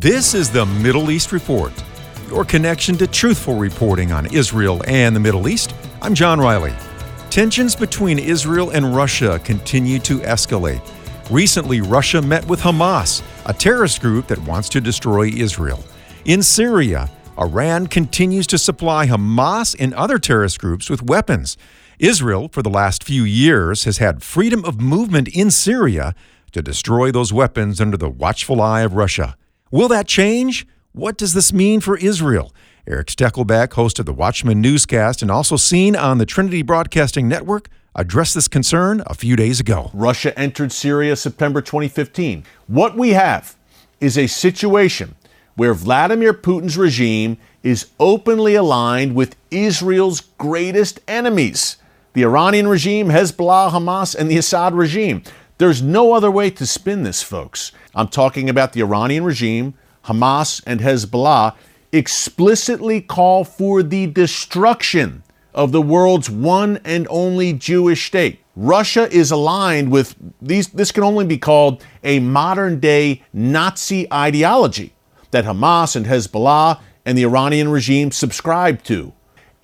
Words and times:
This 0.00 0.32
is 0.32 0.48
the 0.48 0.64
Middle 0.64 1.10
East 1.10 1.32
Report, 1.32 1.72
your 2.28 2.44
connection 2.44 2.96
to 2.98 3.08
truthful 3.08 3.56
reporting 3.56 4.12
on 4.12 4.32
Israel 4.32 4.80
and 4.86 5.14
the 5.16 5.18
Middle 5.18 5.48
East. 5.48 5.74
I'm 6.00 6.14
John 6.14 6.38
Riley. 6.38 6.72
Tensions 7.30 7.74
between 7.74 8.20
Israel 8.20 8.70
and 8.70 8.94
Russia 8.94 9.40
continue 9.42 9.98
to 9.98 10.20
escalate. 10.20 10.80
Recently, 11.32 11.80
Russia 11.80 12.22
met 12.22 12.46
with 12.46 12.60
Hamas, 12.60 13.24
a 13.44 13.52
terrorist 13.52 14.00
group 14.00 14.28
that 14.28 14.38
wants 14.38 14.68
to 14.68 14.80
destroy 14.80 15.30
Israel. 15.30 15.82
In 16.24 16.44
Syria, 16.44 17.10
Iran 17.36 17.88
continues 17.88 18.46
to 18.46 18.56
supply 18.56 19.08
Hamas 19.08 19.74
and 19.80 19.92
other 19.94 20.20
terrorist 20.20 20.60
groups 20.60 20.88
with 20.88 21.02
weapons. 21.02 21.56
Israel, 21.98 22.48
for 22.52 22.62
the 22.62 22.70
last 22.70 23.02
few 23.02 23.24
years, 23.24 23.82
has 23.82 23.98
had 23.98 24.22
freedom 24.22 24.64
of 24.64 24.80
movement 24.80 25.26
in 25.26 25.50
Syria 25.50 26.14
to 26.52 26.62
destroy 26.62 27.10
those 27.10 27.32
weapons 27.32 27.80
under 27.80 27.96
the 27.96 28.08
watchful 28.08 28.62
eye 28.62 28.82
of 28.82 28.94
Russia. 28.94 29.34
Will 29.70 29.88
that 29.88 30.08
change? 30.08 30.66
What 30.92 31.18
does 31.18 31.34
this 31.34 31.52
mean 31.52 31.80
for 31.80 31.98
Israel? 31.98 32.54
Erick 32.86 33.08
Stakelbeck, 33.08 33.74
host 33.74 33.98
of 33.98 34.06
the 34.06 34.14
Watchman 34.14 34.62
newscast 34.62 35.20
and 35.20 35.30
also 35.30 35.56
seen 35.56 35.94
on 35.94 36.16
the 36.16 36.24
Trinity 36.24 36.62
Broadcasting 36.62 37.28
Network, 37.28 37.68
addressed 37.94 38.34
this 38.34 38.48
concern 38.48 39.02
a 39.06 39.14
few 39.14 39.36
days 39.36 39.60
ago. 39.60 39.90
Russia 39.92 40.36
entered 40.38 40.72
Syria 40.72 41.16
September 41.16 41.60
2015. 41.60 42.44
What 42.66 42.96
we 42.96 43.10
have 43.10 43.56
is 44.00 44.16
a 44.16 44.26
situation 44.26 45.16
where 45.56 45.74
Vladimir 45.74 46.32
Putin's 46.32 46.78
regime 46.78 47.36
is 47.62 47.88
openly 48.00 48.54
aligned 48.54 49.14
with 49.14 49.36
Israel's 49.50 50.22
greatest 50.38 51.00
enemies 51.06 51.76
the 52.18 52.24
Iranian 52.24 52.66
regime, 52.66 53.08
Hezbollah, 53.08 53.70
Hamas, 53.70 54.12
and 54.16 54.28
the 54.28 54.38
Assad 54.38 54.74
regime. 54.74 55.22
There's 55.58 55.82
no 55.82 56.12
other 56.12 56.30
way 56.30 56.50
to 56.50 56.64
spin 56.64 57.02
this, 57.02 57.20
folks. 57.24 57.72
I'm 57.92 58.06
talking 58.06 58.48
about 58.48 58.74
the 58.74 58.80
Iranian 58.80 59.24
regime, 59.24 59.74
Hamas, 60.04 60.62
and 60.64 60.78
Hezbollah 60.78 61.56
explicitly 61.90 63.00
call 63.00 63.42
for 63.42 63.82
the 63.82 64.06
destruction 64.06 65.24
of 65.52 65.72
the 65.72 65.82
world's 65.82 66.30
one 66.30 66.78
and 66.84 67.08
only 67.10 67.52
Jewish 67.52 68.06
state. 68.06 68.38
Russia 68.54 69.08
is 69.10 69.32
aligned 69.32 69.90
with 69.90 70.14
these, 70.40 70.68
this 70.68 70.92
can 70.92 71.02
only 71.02 71.26
be 71.26 71.38
called 71.38 71.84
a 72.04 72.20
modern 72.20 72.78
day 72.78 73.24
Nazi 73.32 74.12
ideology 74.12 74.92
that 75.32 75.44
Hamas 75.44 75.96
and 75.96 76.06
Hezbollah 76.06 76.78
and 77.04 77.18
the 77.18 77.24
Iranian 77.24 77.68
regime 77.68 78.12
subscribe 78.12 78.84
to. 78.84 79.12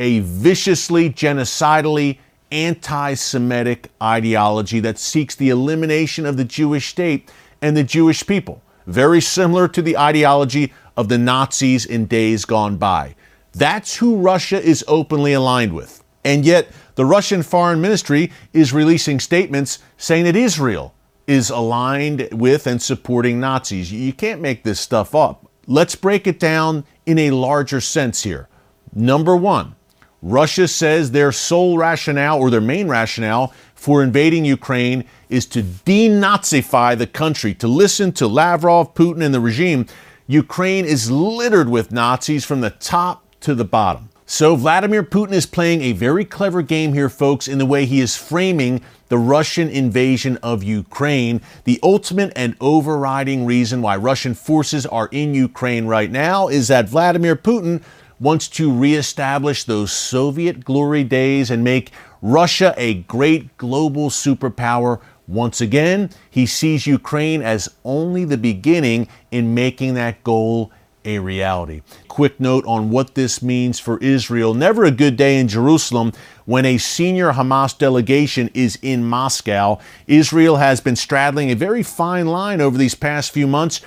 A 0.00 0.18
viciously 0.20 1.08
genocidally 1.08 2.18
anti 2.54 3.14
Semitic 3.14 3.90
ideology 4.00 4.80
that 4.80 4.98
seeks 4.98 5.34
the 5.34 5.50
elimination 5.50 6.24
of 6.24 6.36
the 6.36 6.44
Jewish 6.44 6.88
state 6.88 7.30
and 7.60 7.76
the 7.76 7.84
Jewish 7.84 8.26
people, 8.26 8.62
very 8.86 9.20
similar 9.20 9.66
to 9.68 9.82
the 9.82 9.98
ideology 9.98 10.72
of 10.96 11.08
the 11.08 11.18
Nazis 11.18 11.84
in 11.84 12.06
days 12.06 12.44
gone 12.44 12.76
by. 12.76 13.16
That's 13.52 13.96
who 13.96 14.16
Russia 14.16 14.62
is 14.62 14.84
openly 14.86 15.32
aligned 15.32 15.74
with. 15.74 16.02
And 16.24 16.44
yet, 16.44 16.68
the 16.94 17.04
Russian 17.04 17.42
Foreign 17.42 17.80
Ministry 17.80 18.30
is 18.52 18.72
releasing 18.72 19.20
statements 19.20 19.80
saying 19.96 20.24
that 20.24 20.36
Israel 20.36 20.94
is 21.26 21.50
aligned 21.50 22.28
with 22.32 22.66
and 22.66 22.80
supporting 22.80 23.40
Nazis. 23.40 23.92
You 23.92 24.12
can't 24.12 24.40
make 24.40 24.62
this 24.62 24.80
stuff 24.80 25.14
up. 25.14 25.50
Let's 25.66 25.96
break 25.96 26.26
it 26.26 26.38
down 26.38 26.84
in 27.06 27.18
a 27.18 27.30
larger 27.30 27.80
sense 27.80 28.22
here. 28.22 28.48
Number 28.94 29.34
one, 29.34 29.74
Russia 30.24 30.66
says 30.66 31.10
their 31.10 31.30
sole 31.32 31.76
rationale 31.76 32.38
or 32.38 32.48
their 32.48 32.62
main 32.62 32.88
rationale 32.88 33.52
for 33.74 34.02
invading 34.02 34.46
Ukraine 34.46 35.04
is 35.28 35.44
to 35.44 35.62
denazify 35.62 36.96
the 36.96 37.06
country, 37.06 37.52
to 37.52 37.68
listen 37.68 38.10
to 38.12 38.26
Lavrov, 38.26 38.94
Putin, 38.94 39.22
and 39.22 39.34
the 39.34 39.40
regime. 39.40 39.84
Ukraine 40.26 40.86
is 40.86 41.10
littered 41.10 41.68
with 41.68 41.92
Nazis 41.92 42.42
from 42.42 42.62
the 42.62 42.70
top 42.70 43.22
to 43.40 43.54
the 43.54 43.66
bottom. 43.66 44.08
So, 44.24 44.56
Vladimir 44.56 45.02
Putin 45.02 45.32
is 45.32 45.44
playing 45.44 45.82
a 45.82 45.92
very 45.92 46.24
clever 46.24 46.62
game 46.62 46.94
here, 46.94 47.10
folks, 47.10 47.46
in 47.46 47.58
the 47.58 47.66
way 47.66 47.84
he 47.84 48.00
is 48.00 48.16
framing 48.16 48.80
the 49.08 49.18
Russian 49.18 49.68
invasion 49.68 50.38
of 50.38 50.62
Ukraine. 50.62 51.42
The 51.64 51.78
ultimate 51.82 52.32
and 52.34 52.56
overriding 52.58 53.44
reason 53.44 53.82
why 53.82 53.98
Russian 53.98 54.32
forces 54.32 54.86
are 54.86 55.10
in 55.12 55.34
Ukraine 55.34 55.84
right 55.84 56.10
now 56.10 56.48
is 56.48 56.68
that 56.68 56.88
Vladimir 56.88 57.36
Putin 57.36 57.82
wants 58.24 58.48
to 58.48 58.72
reestablish 58.72 59.64
those 59.64 59.92
Soviet 59.92 60.64
glory 60.64 61.04
days 61.04 61.50
and 61.50 61.62
make 61.62 61.90
Russia 62.22 62.72
a 62.78 62.94
great 62.94 63.54
global 63.58 64.08
superpower 64.08 64.98
once 65.28 65.60
again. 65.60 66.08
He 66.30 66.46
sees 66.46 66.86
Ukraine 66.86 67.42
as 67.42 67.68
only 67.84 68.24
the 68.24 68.38
beginning 68.38 69.08
in 69.30 69.54
making 69.54 69.92
that 69.94 70.24
goal 70.24 70.72
a 71.04 71.18
reality. 71.18 71.82
Quick 72.08 72.40
note 72.40 72.64
on 72.64 72.88
what 72.88 73.14
this 73.14 73.42
means 73.42 73.78
for 73.78 73.98
Israel. 73.98 74.54
Never 74.54 74.84
a 74.84 74.90
good 74.90 75.18
day 75.18 75.38
in 75.38 75.46
Jerusalem 75.46 76.12
when 76.46 76.64
a 76.64 76.78
senior 76.78 77.32
Hamas 77.34 77.76
delegation 77.76 78.48
is 78.54 78.78
in 78.80 79.04
Moscow. 79.04 79.78
Israel 80.06 80.56
has 80.56 80.80
been 80.80 80.96
straddling 80.96 81.50
a 81.50 81.54
very 81.54 81.82
fine 81.82 82.26
line 82.26 82.62
over 82.62 82.78
these 82.78 82.94
past 82.94 83.32
few 83.32 83.46
months 83.46 83.82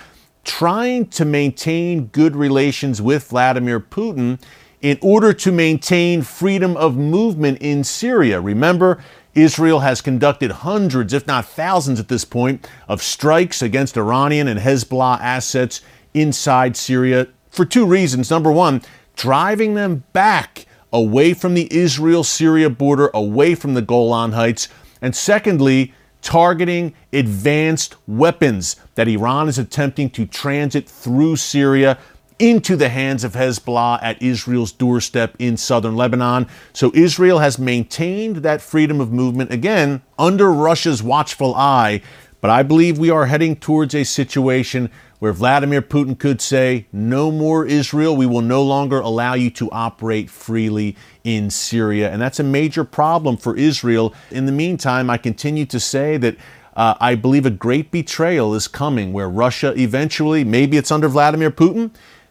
trying 0.48 1.06
to 1.06 1.26
maintain 1.26 2.06
good 2.08 2.36
relations 2.36 3.02
with 3.02 3.28
Vladimir 3.28 3.82
Putin 3.82 4.40
in 4.82 4.98
order 5.02 5.34
to 5.34 5.52
maintain 5.52 6.22
freedom 6.22 6.78
of 6.78 6.96
movement 6.96 7.58
in 7.60 7.84
Syria. 7.84 8.40
Remember, 8.40 9.04
Israel 9.36 9.82
has 9.82 10.02
conducted 10.02 10.50
hundreds, 10.50 11.14
if 11.14 11.28
not 11.28 11.46
thousands 11.46 12.00
at 12.00 12.08
this 12.08 12.24
point, 12.24 12.68
of 12.88 13.04
strikes 13.04 13.62
against 13.62 13.98
Iranian 13.98 14.48
and 14.48 14.60
Hezbollah 14.60 15.20
assets 15.20 15.82
inside 16.14 16.78
Syria 16.78 17.28
for 17.50 17.66
two 17.66 17.86
reasons. 17.86 18.32
Number 18.32 18.52
one, 18.52 18.82
driving 19.16 19.74
them 19.74 20.06
back 20.14 20.66
away 20.94 21.34
from 21.34 21.56
the 21.56 21.68
Israel 21.76 22.24
Syria 22.24 22.70
border, 22.70 23.12
away 23.14 23.54
from 23.54 23.74
the 23.74 23.82
Golan 23.82 24.32
Heights. 24.32 24.70
And 25.02 25.14
secondly, 25.14 25.94
targeting 26.28 26.94
advanced 27.14 27.96
weapons 28.06 28.76
that 28.96 29.08
Iran 29.08 29.48
is 29.48 29.58
attempting 29.58 30.10
to 30.10 30.26
transit 30.26 30.90
through 30.90 31.38
Syria 31.38 31.98
into 32.38 32.76
the 32.76 32.90
hands 32.90 33.24
of 33.24 33.32
Hezbollah 33.32 34.00
at 34.02 34.22
Israel's 34.22 34.74
doorstep 34.74 35.38
in 35.40 35.56
southern 35.56 35.96
Lebanon. 35.96 36.48
So 36.74 36.92
Israel 36.94 37.40
has 37.40 37.58
maintained 37.58 38.38
that 38.38 38.62
freedom 38.62 39.00
of 39.00 39.14
movement 39.14 39.54
again 39.54 40.02
under 40.20 40.52
Russia's 40.52 41.02
watchful 41.02 41.56
eye. 41.56 42.02
But 42.42 42.52
I 42.52 42.62
believe 42.62 42.98
we 42.98 43.10
are 43.10 43.28
heading 43.28 43.56
towards 43.56 43.96
a 43.96 44.04
situation 44.04 44.92
where 45.20 45.34
Vladimir 45.34 45.82
Putin 45.82 46.18
could 46.18 46.42
say, 46.42 46.86
No 46.92 47.32
more 47.32 47.66
Israel. 47.66 48.16
We 48.16 48.26
will 48.26 48.42
no 48.42 48.64
longer 48.64 49.00
allow 49.00 49.34
you 49.34 49.50
to 49.52 49.72
operate 49.72 50.30
freely 50.30 50.96
in 51.24 51.50
Syria. 51.50 52.12
And 52.12 52.22
that's 52.22 52.40
a 52.40 52.44
major 52.44 52.84
problem 52.84 53.38
for 53.38 53.56
Israel. 53.56 54.14
In 54.32 54.46
the 54.46 54.52
meantime, 54.52 55.10
I 55.10 55.18
continue 55.18 55.66
to 55.66 55.80
say 55.80 56.18
that. 56.18 56.38
Uh, 56.76 56.94
I 57.00 57.16
believe 57.16 57.48
a 57.48 57.50
great 57.50 57.90
betrayal 57.90 58.54
is 58.54 58.68
coming 58.68 59.12
where 59.12 59.28
Russia 59.28 59.74
eventually, 59.76 60.44
maybe 60.44 60.78
it's 60.78 60.92
under 60.92 61.08
Vladimir 61.08 61.50
Putin, 61.50 61.90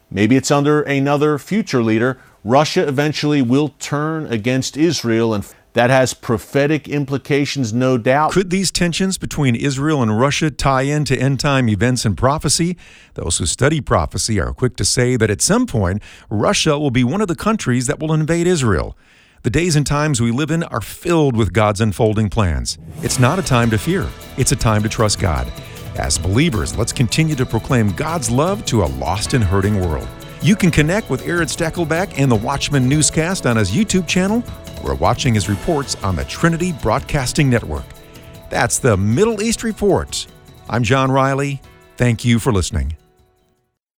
maybe 0.08 0.36
it's 0.36 0.52
under 0.52 0.82
another 0.82 1.36
future 1.36 1.82
leader, 1.82 2.20
Russia 2.44 2.86
eventually 2.86 3.42
will 3.42 3.70
turn 3.80 4.26
against 4.26 4.76
Israel 4.76 5.34
and 5.34 5.44
that 5.76 5.90
has 5.90 6.14
prophetic 6.14 6.88
implications, 6.88 7.70
no 7.70 7.98
doubt. 7.98 8.32
Could 8.32 8.48
these 8.48 8.70
tensions 8.70 9.18
between 9.18 9.54
Israel 9.54 10.02
and 10.02 10.18
Russia 10.18 10.50
tie 10.50 10.82
into 10.82 11.14
end 11.20 11.38
time 11.38 11.68
events 11.68 12.06
and 12.06 12.16
prophecy? 12.16 12.78
Those 13.12 13.36
who 13.36 13.44
study 13.44 13.82
prophecy 13.82 14.40
are 14.40 14.54
quick 14.54 14.76
to 14.76 14.86
say 14.86 15.16
that 15.16 15.28
at 15.28 15.42
some 15.42 15.66
point, 15.66 16.02
Russia 16.30 16.78
will 16.78 16.90
be 16.90 17.04
one 17.04 17.20
of 17.20 17.28
the 17.28 17.36
countries 17.36 17.88
that 17.88 18.00
will 18.00 18.14
invade 18.14 18.46
Israel. 18.46 18.96
The 19.42 19.50
days 19.50 19.76
and 19.76 19.86
times 19.86 20.18
we 20.18 20.30
live 20.30 20.50
in 20.50 20.62
are 20.62 20.80
filled 20.80 21.36
with 21.36 21.52
God's 21.52 21.82
unfolding 21.82 22.30
plans. 22.30 22.78
It's 23.02 23.18
not 23.18 23.38
a 23.38 23.42
time 23.42 23.68
to 23.68 23.76
fear, 23.76 24.08
it's 24.38 24.52
a 24.52 24.56
time 24.56 24.82
to 24.82 24.88
trust 24.88 25.20
God. 25.20 25.52
As 25.96 26.16
believers, 26.16 26.74
let's 26.78 26.92
continue 26.92 27.34
to 27.34 27.44
proclaim 27.44 27.92
God's 27.92 28.30
love 28.30 28.64
to 28.66 28.82
a 28.82 28.88
lost 28.96 29.34
and 29.34 29.44
hurting 29.44 29.78
world. 29.82 30.08
You 30.42 30.56
can 30.56 30.70
connect 30.70 31.10
with 31.10 31.26
Erick 31.26 31.48
Stakelbeck 31.48 32.18
and 32.18 32.30
the 32.30 32.36
Watchman 32.36 32.88
newscast 32.88 33.46
on 33.46 33.56
his 33.56 33.70
YouTube 33.70 34.06
channel 34.06 34.42
we're 34.86 34.94
watching 34.94 35.34
his 35.34 35.48
reports 35.48 35.96
on 36.02 36.16
the 36.16 36.24
Trinity 36.24 36.72
Broadcasting 36.72 37.50
Network. 37.50 37.84
That's 38.50 38.78
the 38.78 38.96
Middle 38.96 39.42
East 39.42 39.62
Report. 39.64 40.26
I'm 40.68 40.82
John 40.82 41.10
Riley. 41.10 41.60
Thank 41.96 42.24
you 42.24 42.38
for 42.38 42.52
listening. 42.52 42.96